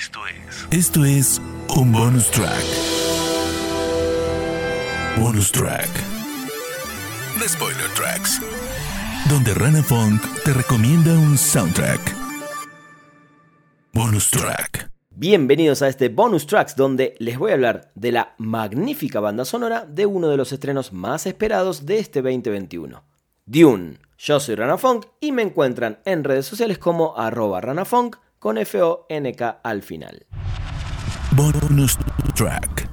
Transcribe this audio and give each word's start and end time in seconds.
Esto 0.00 0.20
es. 0.26 0.66
Esto 0.70 1.04
es 1.04 1.42
un 1.76 1.92
bonus 1.92 2.30
track. 2.30 2.64
Bonus 5.18 5.52
track. 5.52 5.90
The 7.38 7.46
Spoiler 7.46 7.90
Tracks. 7.94 8.40
Donde 9.28 9.52
Rana 9.52 9.82
Funk 9.82 10.22
te 10.42 10.54
recomienda 10.54 11.12
un 11.12 11.36
soundtrack. 11.36 12.00
Bonus 13.92 14.30
track. 14.30 14.90
Bienvenidos 15.10 15.82
a 15.82 15.88
este 15.88 16.08
bonus 16.08 16.46
tracks 16.46 16.76
donde 16.76 17.14
les 17.18 17.38
voy 17.38 17.50
a 17.50 17.54
hablar 17.54 17.92
de 17.94 18.12
la 18.12 18.34
magnífica 18.38 19.20
banda 19.20 19.44
sonora 19.44 19.84
de 19.84 20.06
uno 20.06 20.28
de 20.28 20.38
los 20.38 20.50
estrenos 20.50 20.94
más 20.94 21.26
esperados 21.26 21.84
de 21.84 21.98
este 21.98 22.22
2021, 22.22 23.04
Dune. 23.44 23.98
Yo 24.16 24.40
soy 24.40 24.54
Rana 24.54 24.78
Funk 24.78 25.04
y 25.20 25.32
me 25.32 25.42
encuentran 25.42 25.98
en 26.06 26.24
redes 26.24 26.46
sociales 26.46 26.78
como 26.78 27.18
arroba 27.18 27.60
ranafunk 27.60 28.16
con 28.40 28.56
F-O-N-K 28.58 29.60
al 29.62 29.82
final. 29.82 30.26
Bonus 31.36 31.96
track. 32.34 32.88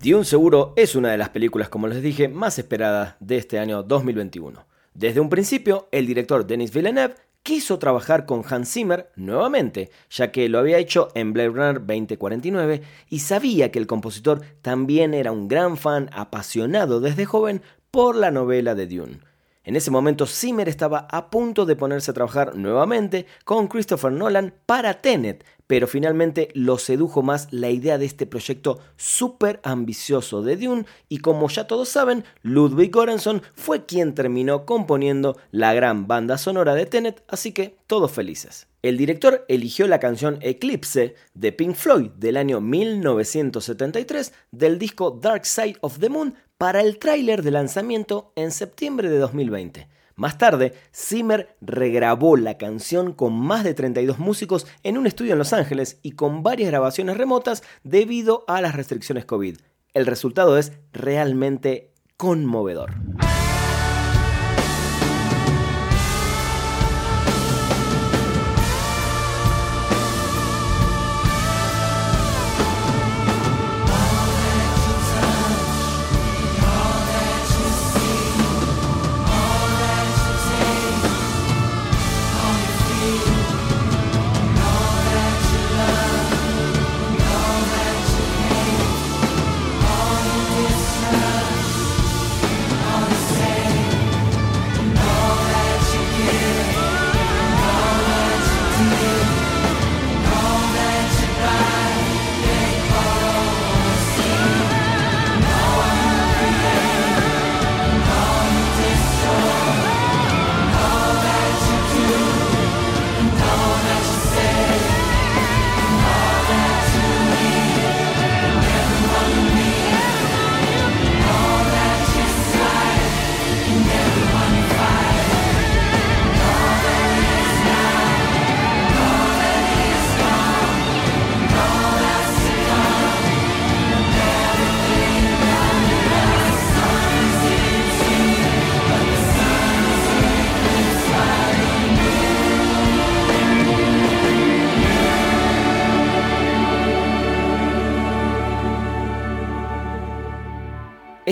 Dune 0.00 0.24
seguro 0.24 0.72
es 0.76 0.94
una 0.94 1.10
de 1.10 1.18
las 1.18 1.28
películas, 1.28 1.68
como 1.68 1.88
les 1.88 2.00
dije, 2.00 2.28
más 2.28 2.58
esperadas 2.58 3.16
de 3.20 3.36
este 3.36 3.58
año 3.58 3.82
2021. 3.82 4.64
Desde 4.94 5.20
un 5.20 5.28
principio, 5.28 5.88
el 5.90 6.06
director 6.06 6.46
Denis 6.46 6.72
Villeneuve 6.72 7.16
quiso 7.42 7.78
trabajar 7.80 8.26
con 8.26 8.44
Hans 8.48 8.72
Zimmer 8.72 9.10
nuevamente, 9.16 9.90
ya 10.08 10.30
que 10.30 10.48
lo 10.48 10.60
había 10.60 10.78
hecho 10.78 11.08
en 11.14 11.32
Blade 11.32 11.48
Runner 11.48 11.80
2049 11.80 12.82
y 13.08 13.18
sabía 13.18 13.72
que 13.72 13.80
el 13.80 13.88
compositor 13.88 14.42
también 14.62 15.14
era 15.14 15.32
un 15.32 15.48
gran 15.48 15.76
fan 15.76 16.08
apasionado 16.12 17.00
desde 17.00 17.26
joven 17.26 17.60
por 17.90 18.14
la 18.14 18.30
novela 18.30 18.76
de 18.76 18.86
Dune. 18.86 19.29
En 19.62 19.76
ese 19.76 19.90
momento 19.90 20.26
Zimmer 20.26 20.70
estaba 20.70 21.06
a 21.10 21.28
punto 21.28 21.66
de 21.66 21.76
ponerse 21.76 22.10
a 22.10 22.14
trabajar 22.14 22.56
nuevamente 22.56 23.26
con 23.44 23.68
Christopher 23.68 24.10
Nolan 24.10 24.54
para 24.64 25.02
Tenet, 25.02 25.44
pero 25.66 25.86
finalmente 25.86 26.48
lo 26.54 26.78
sedujo 26.78 27.22
más 27.22 27.46
la 27.52 27.68
idea 27.68 27.98
de 27.98 28.06
este 28.06 28.24
proyecto 28.24 28.80
súper 28.96 29.60
ambicioso 29.62 30.42
de 30.42 30.56
Dune 30.56 30.86
y 31.10 31.18
como 31.18 31.46
ya 31.50 31.66
todos 31.66 31.90
saben, 31.90 32.24
Ludwig 32.42 32.90
Göransson 32.90 33.42
fue 33.54 33.84
quien 33.84 34.14
terminó 34.14 34.64
componiendo 34.64 35.36
la 35.50 35.74
gran 35.74 36.08
banda 36.08 36.38
sonora 36.38 36.74
de 36.74 36.86
Tenet, 36.86 37.22
así 37.28 37.52
que 37.52 37.76
todos 37.86 38.10
felices. 38.10 38.66
El 38.82 38.96
director 38.96 39.44
eligió 39.48 39.86
la 39.86 40.00
canción 40.00 40.38
Eclipse 40.40 41.14
de 41.34 41.52
Pink 41.52 41.74
Floyd 41.74 42.10
del 42.16 42.38
año 42.38 42.62
1973 42.62 44.32
del 44.52 44.78
disco 44.78 45.10
Dark 45.10 45.44
Side 45.44 45.76
of 45.82 45.98
the 45.98 46.08
Moon 46.08 46.34
para 46.60 46.82
el 46.82 46.98
tráiler 46.98 47.42
de 47.42 47.52
lanzamiento 47.52 48.34
en 48.36 48.50
septiembre 48.50 49.08
de 49.08 49.16
2020. 49.16 49.88
Más 50.14 50.36
tarde, 50.36 50.74
Zimmer 50.94 51.56
regrabó 51.62 52.36
la 52.36 52.58
canción 52.58 53.14
con 53.14 53.32
más 53.32 53.64
de 53.64 53.72
32 53.72 54.18
músicos 54.18 54.66
en 54.82 54.98
un 54.98 55.06
estudio 55.06 55.32
en 55.32 55.38
Los 55.38 55.54
Ángeles 55.54 56.00
y 56.02 56.10
con 56.10 56.42
varias 56.42 56.68
grabaciones 56.68 57.16
remotas 57.16 57.62
debido 57.82 58.44
a 58.46 58.60
las 58.60 58.74
restricciones 58.76 59.24
COVID. 59.24 59.56
El 59.94 60.04
resultado 60.04 60.58
es 60.58 60.72
realmente 60.92 61.94
conmovedor. 62.18 62.90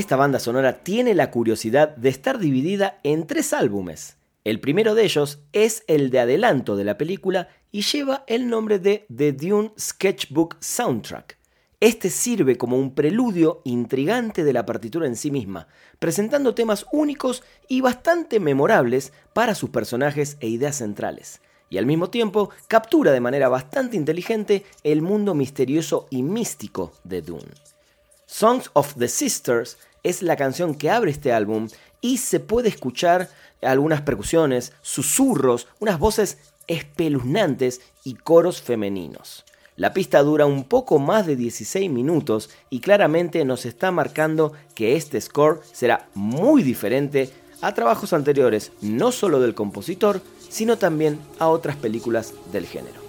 Esta 0.08 0.16
banda 0.16 0.38
sonora 0.38 0.82
tiene 0.84 1.14
la 1.14 1.30
curiosidad 1.30 1.94
de 1.94 2.08
estar 2.08 2.38
dividida 2.38 2.98
en 3.02 3.26
tres 3.26 3.52
álbumes. 3.52 4.16
El 4.42 4.58
primero 4.58 4.94
de 4.94 5.04
ellos 5.04 5.40
es 5.52 5.84
el 5.86 6.08
de 6.08 6.20
adelanto 6.20 6.76
de 6.76 6.84
la 6.84 6.96
película 6.96 7.50
y 7.72 7.82
lleva 7.82 8.24
el 8.26 8.48
nombre 8.48 8.78
de 8.78 9.04
The 9.14 9.32
Dune 9.34 9.70
Sketchbook 9.78 10.56
Soundtrack. 10.60 11.36
Este 11.78 12.08
sirve 12.08 12.56
como 12.56 12.78
un 12.78 12.94
preludio 12.94 13.60
intrigante 13.64 14.44
de 14.44 14.54
la 14.54 14.64
partitura 14.64 15.06
en 15.06 15.14
sí 15.14 15.30
misma, 15.30 15.68
presentando 15.98 16.54
temas 16.54 16.86
únicos 16.90 17.42
y 17.68 17.82
bastante 17.82 18.40
memorables 18.40 19.12
para 19.34 19.54
sus 19.54 19.68
personajes 19.68 20.38
e 20.40 20.48
ideas 20.48 20.76
centrales, 20.76 21.42
y 21.68 21.76
al 21.76 21.84
mismo 21.84 22.08
tiempo 22.08 22.48
captura 22.66 23.12
de 23.12 23.20
manera 23.20 23.50
bastante 23.50 23.98
inteligente 23.98 24.64
el 24.84 25.02
mundo 25.02 25.34
misterioso 25.34 26.06
y 26.08 26.22
místico 26.22 26.94
de 27.04 27.20
Dune. 27.20 27.52
Songs 28.30 28.70
of 28.74 28.94
the 28.98 29.08
Sisters 29.08 29.78
es 30.08 30.22
la 30.22 30.36
canción 30.36 30.74
que 30.74 30.90
abre 30.90 31.10
este 31.10 31.32
álbum 31.32 31.68
y 32.00 32.18
se 32.18 32.40
puede 32.40 32.68
escuchar 32.68 33.28
algunas 33.62 34.02
percusiones, 34.02 34.72
susurros, 34.82 35.68
unas 35.80 35.98
voces 35.98 36.38
espeluznantes 36.66 37.80
y 38.04 38.14
coros 38.14 38.62
femeninos. 38.62 39.44
La 39.76 39.92
pista 39.92 40.22
dura 40.22 40.46
un 40.46 40.64
poco 40.64 40.98
más 40.98 41.26
de 41.26 41.36
16 41.36 41.90
minutos 41.90 42.50
y 42.70 42.80
claramente 42.80 43.44
nos 43.44 43.64
está 43.64 43.90
marcando 43.90 44.52
que 44.74 44.96
este 44.96 45.20
score 45.20 45.60
será 45.72 46.08
muy 46.14 46.62
diferente 46.62 47.30
a 47.60 47.74
trabajos 47.74 48.12
anteriores, 48.12 48.72
no 48.80 49.12
solo 49.12 49.40
del 49.40 49.54
compositor, 49.54 50.20
sino 50.48 50.78
también 50.78 51.18
a 51.38 51.48
otras 51.48 51.76
películas 51.76 52.34
del 52.52 52.66
género. 52.66 53.07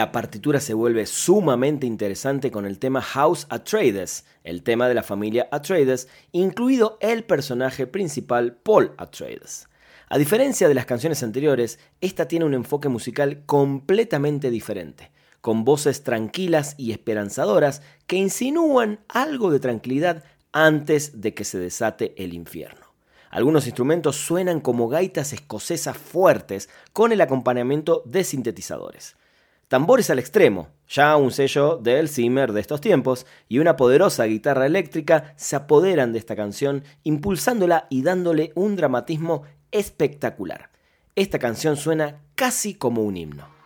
La 0.00 0.12
partitura 0.12 0.60
se 0.60 0.72
vuelve 0.72 1.04
sumamente 1.04 1.86
interesante 1.86 2.50
con 2.50 2.64
el 2.64 2.78
tema 2.78 3.02
House 3.02 3.46
Atreides, 3.50 4.24
el 4.44 4.62
tema 4.62 4.88
de 4.88 4.94
la 4.94 5.02
familia 5.02 5.46
Atreides, 5.52 6.08
incluido 6.32 6.96
el 7.02 7.22
personaje 7.22 7.86
principal 7.86 8.56
Paul 8.56 8.94
Atreides. 8.96 9.68
A 10.08 10.16
diferencia 10.16 10.68
de 10.68 10.74
las 10.74 10.86
canciones 10.86 11.22
anteriores, 11.22 11.78
esta 12.00 12.26
tiene 12.28 12.46
un 12.46 12.54
enfoque 12.54 12.88
musical 12.88 13.42
completamente 13.44 14.48
diferente, 14.48 15.10
con 15.42 15.66
voces 15.66 16.02
tranquilas 16.02 16.76
y 16.78 16.92
esperanzadoras 16.92 17.82
que 18.06 18.16
insinúan 18.16 19.00
algo 19.06 19.50
de 19.50 19.60
tranquilidad 19.60 20.24
antes 20.50 21.20
de 21.20 21.34
que 21.34 21.44
se 21.44 21.58
desate 21.58 22.14
el 22.16 22.32
infierno. 22.32 22.86
Algunos 23.28 23.66
instrumentos 23.66 24.16
suenan 24.16 24.60
como 24.60 24.88
gaitas 24.88 25.34
escocesas 25.34 25.98
fuertes 25.98 26.70
con 26.94 27.12
el 27.12 27.20
acompañamiento 27.20 28.02
de 28.06 28.24
sintetizadores. 28.24 29.19
Tambores 29.70 30.10
al 30.10 30.18
extremo, 30.18 30.70
ya 30.88 31.16
un 31.16 31.30
sello 31.30 31.76
del 31.76 32.08
Zimmer 32.08 32.52
de 32.52 32.60
estos 32.60 32.80
tiempos, 32.80 33.24
y 33.48 33.60
una 33.60 33.76
poderosa 33.76 34.24
guitarra 34.24 34.66
eléctrica 34.66 35.32
se 35.36 35.54
apoderan 35.54 36.12
de 36.12 36.18
esta 36.18 36.34
canción, 36.34 36.82
impulsándola 37.04 37.86
y 37.88 38.02
dándole 38.02 38.50
un 38.56 38.74
dramatismo 38.74 39.44
espectacular. 39.70 40.70
Esta 41.14 41.38
canción 41.38 41.76
suena 41.76 42.20
casi 42.34 42.74
como 42.74 43.04
un 43.04 43.16
himno. 43.16 43.59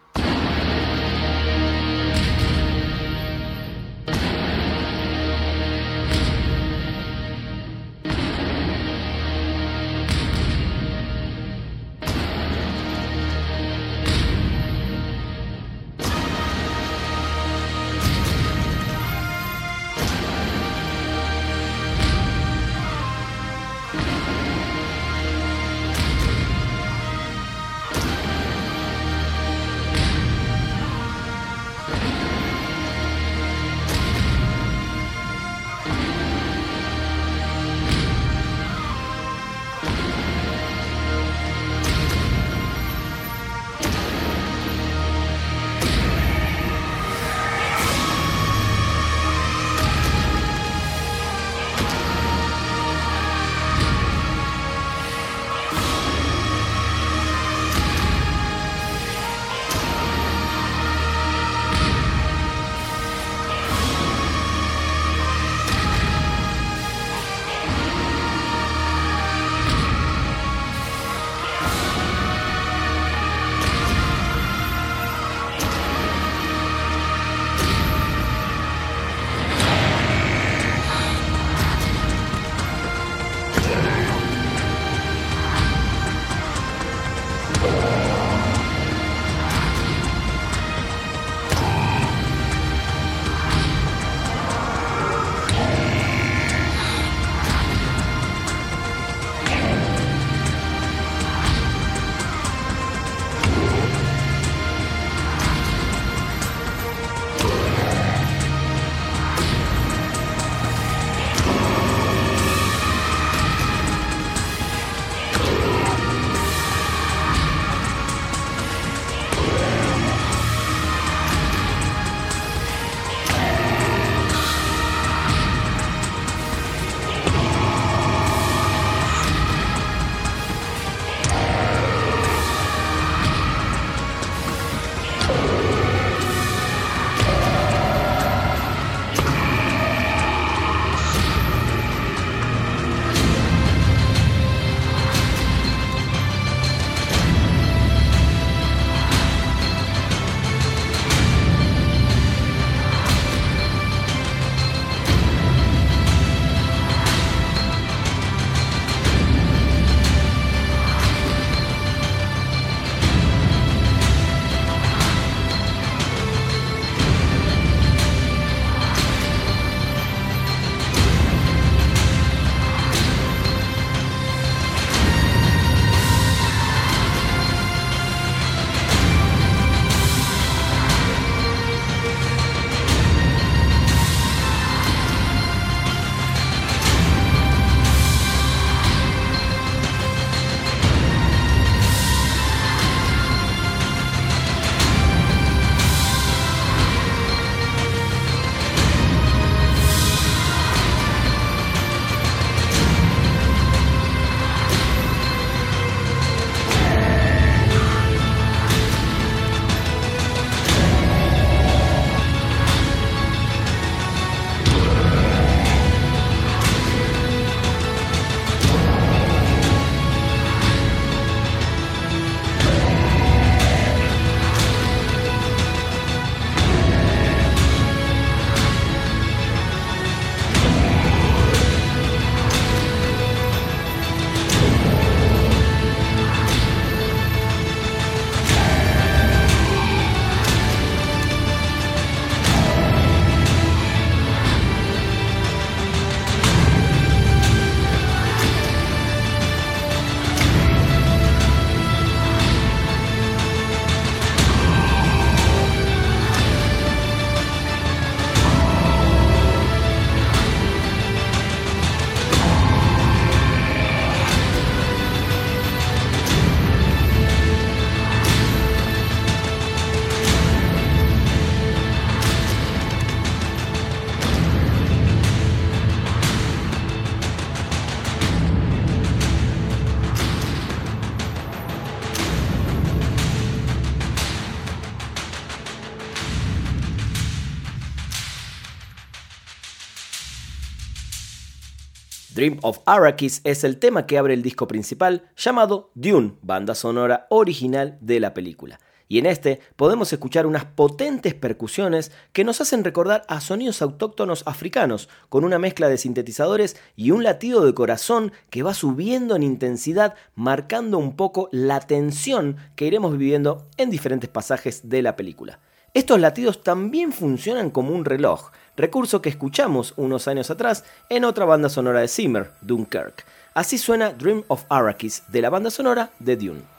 Dream 292.34 292.58
of 292.62 292.80
Arrakis 292.84 293.40
es 293.44 293.62
el 293.62 293.78
tema 293.78 294.06
que 294.06 294.18
abre 294.18 294.34
el 294.34 294.42
disco 294.42 294.66
principal 294.66 295.30
llamado 295.36 295.92
Dune, 295.94 296.32
banda 296.42 296.74
sonora 296.74 297.28
original 297.30 297.96
de 298.00 298.18
la 298.18 298.34
película. 298.34 298.80
Y 299.06 299.18
en 299.18 299.26
este 299.26 299.60
podemos 299.76 300.12
escuchar 300.12 300.44
unas 300.44 300.64
potentes 300.64 301.34
percusiones 301.34 302.10
que 302.32 302.42
nos 302.42 302.60
hacen 302.60 302.82
recordar 302.82 303.22
a 303.28 303.40
sonidos 303.40 303.82
autóctonos 303.82 304.42
africanos, 304.46 305.08
con 305.28 305.44
una 305.44 305.60
mezcla 305.60 305.88
de 305.88 305.96
sintetizadores 305.96 306.76
y 306.96 307.12
un 307.12 307.22
latido 307.22 307.64
de 307.64 307.72
corazón 307.72 308.32
que 308.50 308.64
va 308.64 308.74
subiendo 308.74 309.36
en 309.36 309.44
intensidad, 309.44 310.16
marcando 310.34 310.98
un 310.98 311.14
poco 311.14 311.48
la 311.52 311.78
tensión 311.78 312.56
que 312.74 312.86
iremos 312.86 313.16
viviendo 313.16 313.68
en 313.76 313.90
diferentes 313.90 314.28
pasajes 314.28 314.88
de 314.88 315.02
la 315.02 315.14
película. 315.14 315.60
Estos 315.94 316.18
latidos 316.18 316.64
también 316.64 317.12
funcionan 317.12 317.70
como 317.70 317.94
un 317.94 318.04
reloj, 318.04 318.50
recurso 318.76 319.22
que 319.22 319.28
escuchamos 319.28 319.94
unos 319.96 320.26
años 320.26 320.50
atrás 320.50 320.84
en 321.08 321.24
otra 321.24 321.44
banda 321.44 321.68
sonora 321.68 322.00
de 322.00 322.08
Zimmer, 322.08 322.50
Dunkirk. 322.62 323.24
Así 323.54 323.78
suena 323.78 324.10
Dream 324.10 324.42
of 324.48 324.64
Arrakis 324.70 325.22
de 325.28 325.40
la 325.40 325.50
banda 325.50 325.70
sonora 325.70 326.10
de 326.18 326.36
Dune. 326.36 326.73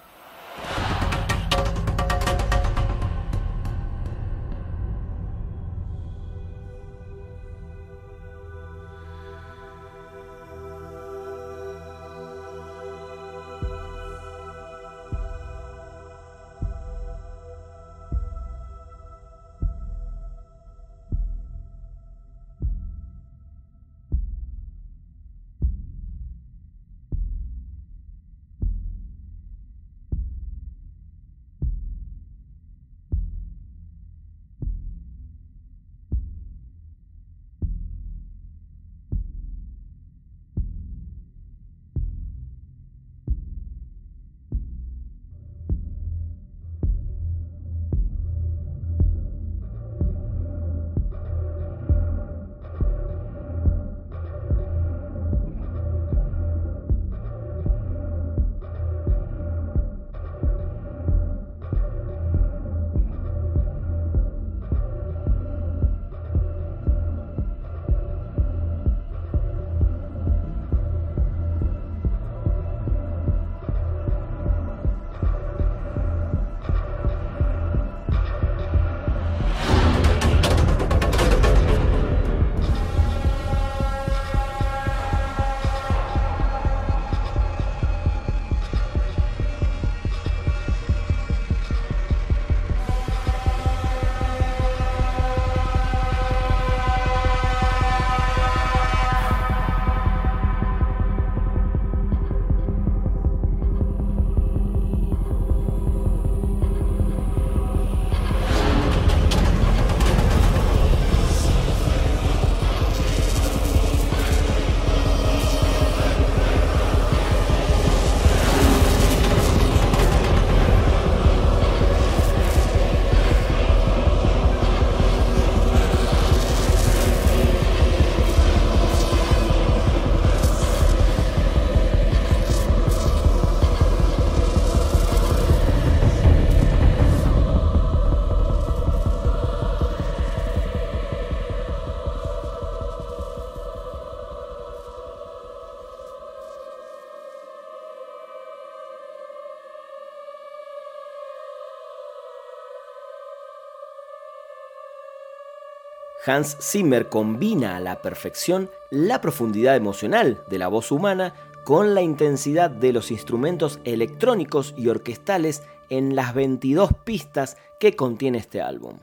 Hans 156.26 156.58
Zimmer 156.60 157.08
combina 157.08 157.76
a 157.76 157.80
la 157.80 158.02
perfección 158.02 158.72
la 158.90 159.22
profundidad 159.22 159.76
emocional 159.76 160.42
de 160.50 160.58
la 160.58 160.68
voz 160.68 160.92
humana 160.92 161.36
con 161.64 161.94
la 161.94 162.02
intensidad 162.02 162.72
de 162.72 162.94
los 162.94 163.12
instrumentos 163.12 163.80
electrónicos 163.84 164.74
y 164.76 164.88
orquestales 164.88 165.62
en 165.90 166.16
las 166.16 166.34
22 166.34 166.92
pistas 167.06 167.58
que 167.80 167.96
contiene 167.96 168.40
este 168.40 168.62
álbum. 168.62 168.98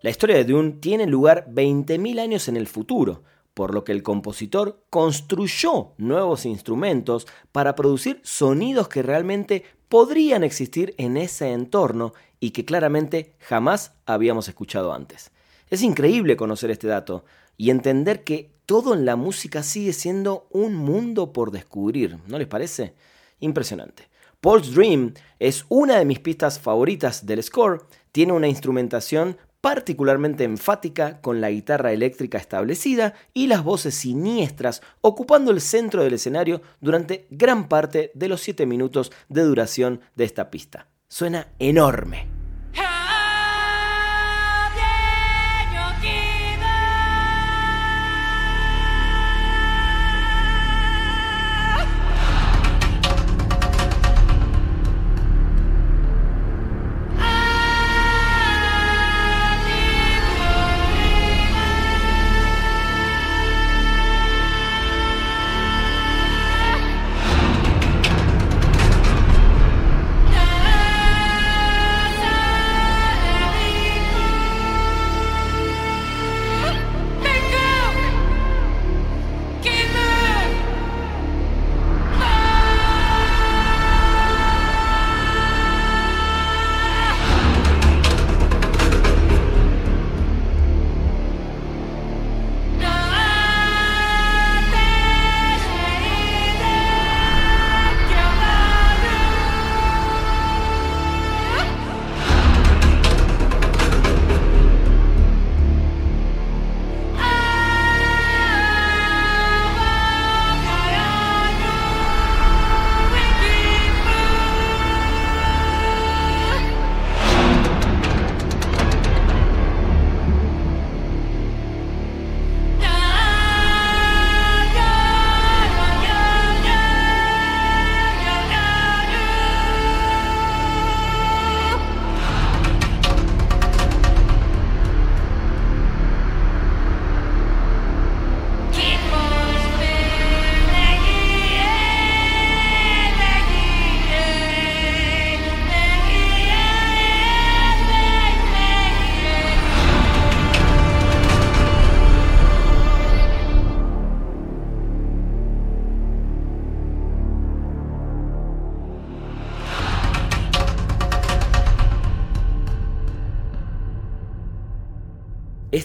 La 0.00 0.10
historia 0.10 0.36
de 0.36 0.44
Dune 0.44 0.72
tiene 0.80 1.06
lugar 1.06 1.46
20.000 1.48 2.18
años 2.18 2.48
en 2.48 2.56
el 2.56 2.66
futuro, 2.66 3.22
por 3.54 3.72
lo 3.72 3.84
que 3.84 3.92
el 3.92 4.02
compositor 4.02 4.82
construyó 4.90 5.92
nuevos 5.96 6.44
instrumentos 6.44 7.28
para 7.52 7.76
producir 7.76 8.20
sonidos 8.24 8.88
que 8.88 9.02
realmente 9.02 9.62
podrían 9.88 10.42
existir 10.42 10.94
en 10.98 11.16
ese 11.16 11.52
entorno 11.52 12.14
y 12.40 12.50
que 12.50 12.64
claramente 12.64 13.36
jamás 13.38 13.92
habíamos 14.06 14.48
escuchado 14.48 14.92
antes. 14.92 15.30
Es 15.70 15.82
increíble 15.82 16.36
conocer 16.36 16.70
este 16.70 16.86
dato 16.86 17.24
y 17.56 17.70
entender 17.70 18.24
que 18.24 18.50
todo 18.66 18.94
en 18.94 19.04
la 19.04 19.16
música 19.16 19.62
sigue 19.62 19.92
siendo 19.92 20.46
un 20.50 20.74
mundo 20.74 21.32
por 21.32 21.50
descubrir, 21.50 22.18
¿no 22.26 22.38
les 22.38 22.48
parece? 22.48 22.94
Impresionante. 23.40 24.08
Paul's 24.40 24.74
Dream 24.74 25.14
es 25.38 25.64
una 25.68 25.98
de 25.98 26.04
mis 26.04 26.20
pistas 26.20 26.58
favoritas 26.58 27.24
del 27.24 27.42
score, 27.42 27.86
tiene 28.12 28.32
una 28.32 28.48
instrumentación 28.48 29.38
particularmente 29.64 30.44
enfática 30.44 31.22
con 31.22 31.40
la 31.40 31.48
guitarra 31.48 31.92
eléctrica 31.92 32.36
establecida 32.36 33.14
y 33.32 33.46
las 33.46 33.64
voces 33.64 33.94
siniestras 33.94 34.82
ocupando 35.00 35.50
el 35.50 35.62
centro 35.62 36.02
del 36.04 36.12
escenario 36.12 36.60
durante 36.82 37.26
gran 37.30 37.66
parte 37.66 38.10
de 38.14 38.28
los 38.28 38.42
7 38.42 38.66
minutos 38.66 39.10
de 39.30 39.42
duración 39.42 40.02
de 40.16 40.24
esta 40.24 40.50
pista. 40.50 40.88
Suena 41.08 41.48
enorme. 41.58 42.33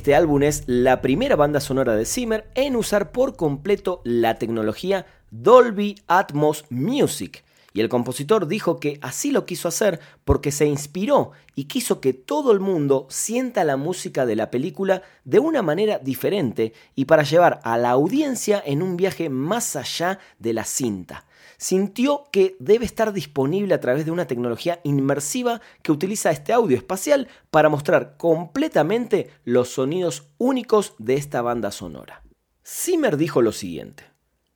Este 0.09 0.15
álbum 0.15 0.41
es 0.41 0.63
la 0.65 1.01
primera 1.01 1.35
banda 1.35 1.59
sonora 1.59 1.95
de 1.95 2.03
Zimmer 2.03 2.49
en 2.55 2.75
usar 2.75 3.11
por 3.11 3.35
completo 3.35 4.01
la 4.03 4.39
tecnología 4.39 5.05
Dolby 5.29 6.01
Atmos 6.07 6.65
Music, 6.71 7.43
y 7.73 7.81
el 7.81 7.89
compositor 7.89 8.47
dijo 8.47 8.79
que 8.79 8.97
así 9.03 9.29
lo 9.29 9.45
quiso 9.45 9.67
hacer 9.67 9.99
porque 10.25 10.51
se 10.51 10.65
inspiró 10.65 11.33
y 11.53 11.65
quiso 11.65 12.01
que 12.01 12.13
todo 12.13 12.51
el 12.51 12.59
mundo 12.59 13.05
sienta 13.11 13.63
la 13.63 13.77
música 13.77 14.25
de 14.25 14.35
la 14.35 14.49
película 14.49 15.03
de 15.25 15.37
una 15.37 15.61
manera 15.61 15.99
diferente 15.99 16.73
y 16.95 17.05
para 17.05 17.21
llevar 17.21 17.59
a 17.63 17.77
la 17.77 17.91
audiencia 17.91 18.63
en 18.65 18.81
un 18.81 18.97
viaje 18.97 19.29
más 19.29 19.75
allá 19.75 20.17
de 20.39 20.53
la 20.53 20.63
cinta. 20.63 21.25
Sintió 21.61 22.23
que 22.31 22.55
debe 22.59 22.85
estar 22.85 23.11
disponible 23.11 23.73
a 23.73 23.81
través 23.81 24.05
de 24.05 24.11
una 24.11 24.27
tecnología 24.27 24.79
inmersiva 24.85 25.59
que 25.83 25.91
utiliza 25.91 26.31
este 26.31 26.53
audio 26.53 26.77
espacial 26.77 27.27
para 27.51 27.67
mostrar 27.67 28.15
completamente 28.15 29.29
los 29.43 29.67
sonidos 29.67 30.29
únicos 30.37 30.95
de 30.99 31.15
esta 31.15 31.41
banda 31.41 31.71
sonora. 31.71 32.23
Zimmer 32.65 33.17
dijo 33.17 33.41
lo 33.41 33.51
siguiente. 33.51 34.05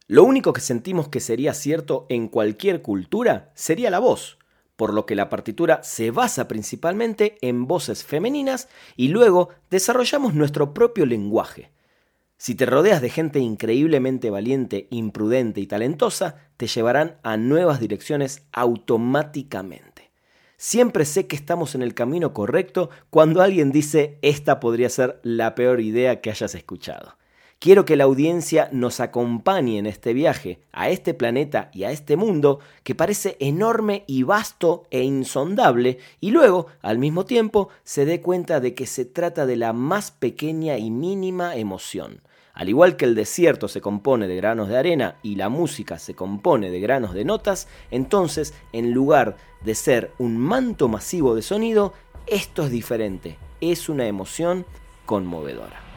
Lo 0.08 0.24
único 0.24 0.54
que 0.54 0.62
sentimos 0.62 1.10
que 1.10 1.20
sería 1.20 1.54
cierto 1.54 2.06
en 2.08 2.30
cualquier 2.30 2.82
cultura 2.82 3.52
sería 3.54 3.90
la 3.90 4.00
voz, 4.00 4.38
por 4.78 4.94
lo 4.94 5.06
que 5.06 5.16
la 5.16 5.28
partitura 5.28 5.84
se 5.84 6.10
basa 6.10 6.48
principalmente 6.48 7.38
en 7.42 7.68
voces 7.68 8.06
femeninas 8.06 8.70
y 8.96 9.10
luego 9.10 9.50
desarrollamos 9.70 10.36
nuestro 10.36 10.74
propio 10.74 11.06
lenguaje. 11.06 11.70
Si 12.46 12.56
te 12.56 12.66
rodeas 12.66 13.02
de 13.02 13.10
gente 13.10 13.40
increíblemente 13.40 14.30
valiente, 14.30 14.90
imprudente 14.90 15.62
y 15.62 15.66
talentosa, 15.66 16.36
te 16.58 16.68
llevarán 16.68 17.16
a 17.24 17.38
nuevas 17.38 17.80
direcciones 17.80 18.44
automáticamente. 18.52 20.12
Siempre 20.58 21.06
sé 21.06 21.26
que 21.26 21.38
estamos 21.38 21.74
en 21.74 21.82
el 21.82 21.94
camino 21.94 22.34
correcto 22.34 22.90
cuando 23.10 23.42
alguien 23.42 23.72
dice 23.72 24.18
esta 24.22 24.60
podría 24.60 24.90
ser 24.90 25.22
la 25.24 25.56
peor 25.56 25.80
idea 25.80 26.20
que 26.20 26.32
hayas 26.32 26.54
escuchado. 26.54 27.16
Quiero 27.60 27.86
que 27.86 27.96
la 27.96 28.04
audiencia 28.04 28.68
nos 28.74 29.00
acompañe 29.00 29.78
en 29.78 29.86
este 29.86 30.12
viaje 30.12 30.60
a 30.74 30.90
este 30.90 31.14
planeta 31.14 31.72
y 31.72 31.86
a 31.86 31.92
este 31.92 32.18
mundo 32.18 32.60
que 32.84 32.94
parece 32.94 33.38
enorme 33.40 34.04
y 34.06 34.24
vasto 34.24 34.84
e 34.92 35.04
insondable 35.04 35.98
y 36.20 36.32
luego, 36.32 36.68
al 36.82 36.98
mismo 36.98 37.24
tiempo, 37.24 37.70
se 37.86 38.04
dé 38.04 38.20
cuenta 38.20 38.60
de 38.60 38.74
que 38.74 38.86
se 38.86 39.06
trata 39.06 39.46
de 39.46 39.56
la 39.56 39.72
más 39.72 40.12
pequeña 40.12 40.78
y 40.78 40.92
mínima 40.92 41.56
emoción. 41.56 42.22
Al 42.54 42.70
igual 42.70 42.98
que 42.98 43.06
el 43.06 43.16
desierto 43.16 43.68
se 43.68 43.82
compone 43.82 44.28
de 44.28 44.36
granos 44.36 44.70
de 44.70 44.78
arena 44.78 45.18
y 45.24 45.36
la 45.36 45.50
música 45.50 45.98
se 45.98 46.14
compone 46.14 46.70
de 46.70 46.80
granos 46.80 47.14
de 47.14 47.26
notas, 47.26 47.68
entonces, 47.90 48.54
en 48.72 48.92
lugar 48.92 49.38
de 49.62 49.74
ser 49.74 50.12
un 50.20 50.38
manto 50.38 50.88
masivo 50.88 51.34
de 51.34 51.42
sonido, 51.42 51.94
esto 52.28 52.64
es 52.64 52.72
diferente, 52.72 53.38
es 53.60 53.90
una 53.90 54.06
emoción 54.06 54.66
conmovedora. 55.06 55.93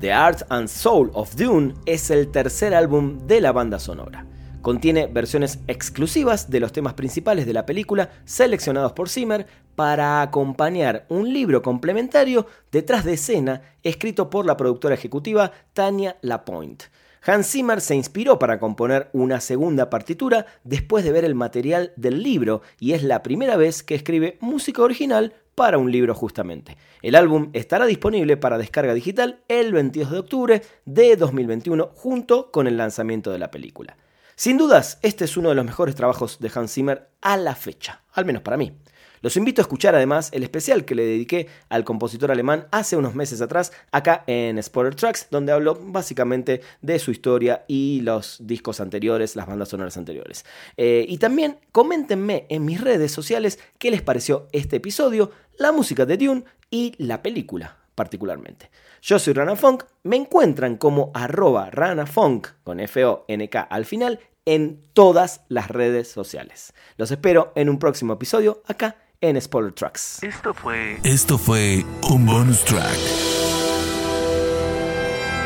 The 0.00 0.12
Art 0.12 0.42
and 0.48 0.68
Soul 0.68 1.10
of 1.12 1.34
Dune 1.34 1.74
es 1.84 2.10
el 2.12 2.30
tercer 2.30 2.72
álbum 2.72 3.26
de 3.26 3.40
la 3.40 3.50
banda 3.50 3.80
sonora. 3.80 4.24
Contiene 4.62 5.08
versiones 5.08 5.58
exclusivas 5.66 6.50
de 6.50 6.60
los 6.60 6.70
temas 6.70 6.94
principales 6.94 7.46
de 7.46 7.52
la 7.52 7.66
película 7.66 8.10
seleccionados 8.24 8.92
por 8.92 9.08
Zimmer 9.08 9.48
para 9.74 10.22
acompañar 10.22 11.04
un 11.08 11.32
libro 11.32 11.62
complementario 11.62 12.46
detrás 12.70 13.04
de 13.04 13.14
escena 13.14 13.62
escrito 13.82 14.30
por 14.30 14.46
la 14.46 14.56
productora 14.56 14.94
ejecutiva 14.94 15.50
Tania 15.72 16.16
Lapointe. 16.20 16.84
Hans 17.24 17.50
Zimmer 17.50 17.80
se 17.80 17.94
inspiró 17.94 18.38
para 18.38 18.58
componer 18.58 19.08
una 19.12 19.40
segunda 19.40 19.90
partitura 19.90 20.46
después 20.64 21.04
de 21.04 21.12
ver 21.12 21.24
el 21.24 21.34
material 21.34 21.92
del 21.96 22.22
libro 22.22 22.62
y 22.78 22.92
es 22.92 23.02
la 23.02 23.22
primera 23.22 23.56
vez 23.56 23.82
que 23.82 23.94
escribe 23.94 24.38
música 24.40 24.82
original 24.82 25.34
para 25.54 25.78
un 25.78 25.90
libro 25.90 26.14
justamente. 26.14 26.76
El 27.02 27.16
álbum 27.16 27.50
estará 27.52 27.86
disponible 27.86 28.36
para 28.36 28.58
descarga 28.58 28.94
digital 28.94 29.40
el 29.48 29.72
22 29.72 30.10
de 30.10 30.18
octubre 30.18 30.62
de 30.84 31.16
2021 31.16 31.90
junto 31.94 32.50
con 32.52 32.66
el 32.66 32.76
lanzamiento 32.76 33.32
de 33.32 33.38
la 33.40 33.50
película. 33.50 33.96
Sin 34.38 34.56
dudas, 34.56 35.00
este 35.02 35.24
es 35.24 35.36
uno 35.36 35.48
de 35.48 35.56
los 35.56 35.64
mejores 35.64 35.96
trabajos 35.96 36.38
de 36.38 36.48
Hans 36.54 36.72
Zimmer 36.72 37.10
a 37.22 37.36
la 37.36 37.56
fecha, 37.56 38.04
al 38.12 38.24
menos 38.24 38.42
para 38.42 38.56
mí. 38.56 38.72
Los 39.20 39.36
invito 39.36 39.60
a 39.60 39.64
escuchar 39.64 39.96
además 39.96 40.30
el 40.32 40.44
especial 40.44 40.84
que 40.84 40.94
le 40.94 41.04
dediqué 41.04 41.48
al 41.68 41.82
compositor 41.82 42.30
alemán 42.30 42.68
hace 42.70 42.96
unos 42.96 43.16
meses 43.16 43.40
atrás, 43.40 43.72
acá 43.90 44.22
en 44.28 44.62
Spoiler 44.62 44.94
Tracks, 44.94 45.26
donde 45.32 45.50
hablo 45.50 45.76
básicamente 45.82 46.60
de 46.82 47.00
su 47.00 47.10
historia 47.10 47.64
y 47.66 48.00
los 48.02 48.36
discos 48.46 48.78
anteriores, 48.78 49.34
las 49.34 49.48
bandas 49.48 49.70
sonoras 49.70 49.96
anteriores. 49.96 50.44
Eh, 50.76 51.04
y 51.08 51.18
también 51.18 51.58
coméntenme 51.72 52.46
en 52.48 52.64
mis 52.64 52.80
redes 52.80 53.10
sociales 53.10 53.58
qué 53.78 53.90
les 53.90 54.02
pareció 54.02 54.46
este 54.52 54.76
episodio, 54.76 55.32
la 55.58 55.72
música 55.72 56.06
de 56.06 56.16
Dune 56.16 56.44
y 56.70 56.94
la 56.98 57.22
película 57.22 57.87
particularmente. 57.98 58.70
Yo 59.02 59.18
soy 59.18 59.32
Rana 59.32 59.56
Funk, 59.56 59.82
me 60.04 60.14
encuentran 60.14 60.76
como 60.76 61.10
arroba 61.14 61.68
ranafunk 61.68 62.46
con 62.62 62.78
F-O-N-K 62.78 63.60
al 63.60 63.84
final 63.86 64.20
en 64.44 64.80
todas 64.92 65.40
las 65.48 65.66
redes 65.66 66.08
sociales. 66.08 66.72
Los 66.96 67.10
espero 67.10 67.52
en 67.56 67.68
un 67.68 67.80
próximo 67.80 68.12
episodio 68.12 68.62
acá 68.68 68.94
en 69.20 69.40
Spoiler 69.40 69.72
Tracks. 69.72 70.22
Esto 70.22 70.54
fue. 70.54 71.00
Esto 71.02 71.38
fue 71.38 71.84
un 72.08 72.24
bonus 72.24 72.64
track. 72.64 72.98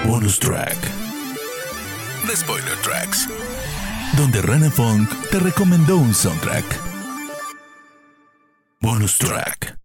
Bonus 0.06 0.38
track. 0.38 0.76
The 2.26 2.36
Spoiler 2.36 2.76
Tracks. 2.82 3.28
Donde 4.18 4.42
Rana 4.42 4.70
Funk 4.70 5.08
te 5.30 5.38
recomendó 5.38 5.96
un 5.96 6.12
soundtrack. 6.12 6.66
Bonus 8.82 9.16
track. 9.16 9.81